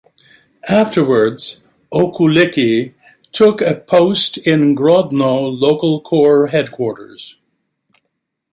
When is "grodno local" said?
4.75-6.01